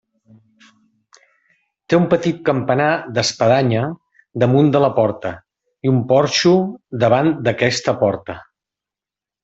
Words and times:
Té 1.93 1.97
un 1.99 2.07
petit 2.13 2.39
campanar 2.47 2.87
d'espadanya 3.19 3.85
damunt 4.45 4.73
de 4.77 4.83
la 4.87 4.91
porta 4.99 5.37
i 5.89 5.95
un 5.95 6.03
porxo 6.15 6.59
davant 7.07 7.35
d'aquesta 7.47 8.01
porta. 8.05 8.43